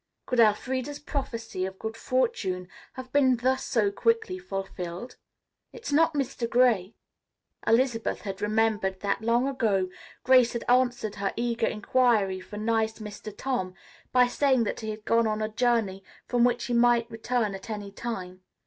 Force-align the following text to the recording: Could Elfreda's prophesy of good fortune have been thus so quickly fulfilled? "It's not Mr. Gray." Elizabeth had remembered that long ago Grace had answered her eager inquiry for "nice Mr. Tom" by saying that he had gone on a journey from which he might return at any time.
Could 0.25 0.39
Elfreda's 0.39 0.97
prophesy 0.97 1.63
of 1.63 1.77
good 1.77 1.95
fortune 1.95 2.67
have 2.93 3.11
been 3.11 3.35
thus 3.37 3.63
so 3.63 3.91
quickly 3.91 4.39
fulfilled? 4.39 5.15
"It's 5.73 5.91
not 5.91 6.15
Mr. 6.15 6.49
Gray." 6.49 6.95
Elizabeth 7.67 8.21
had 8.21 8.41
remembered 8.41 9.01
that 9.01 9.21
long 9.21 9.47
ago 9.47 9.89
Grace 10.23 10.53
had 10.53 10.63
answered 10.67 11.13
her 11.17 11.33
eager 11.37 11.67
inquiry 11.67 12.39
for 12.39 12.57
"nice 12.57 12.97
Mr. 12.97 13.31
Tom" 13.37 13.75
by 14.11 14.25
saying 14.25 14.63
that 14.63 14.79
he 14.79 14.89
had 14.89 15.05
gone 15.05 15.27
on 15.27 15.39
a 15.39 15.49
journey 15.49 16.03
from 16.25 16.43
which 16.43 16.63
he 16.65 16.73
might 16.73 17.07
return 17.11 17.53
at 17.53 17.69
any 17.69 17.91
time. 17.91 18.41